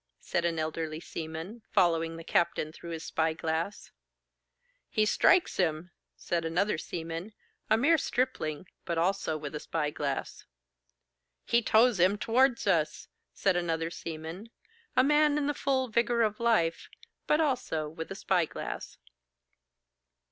[0.19, 3.91] said an elderly seaman, following the captain through his spy glass.
[4.89, 7.33] 'He strikes him!' said another seaman,
[7.69, 10.43] a mere stripling, but also with a spy glass.
[11.45, 14.49] 'He tows him towards us!' said another seaman,
[14.95, 16.89] a man in the full vigour of life,
[17.27, 18.97] but also with a spy glass.